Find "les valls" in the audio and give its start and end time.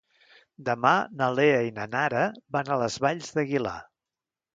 2.85-3.29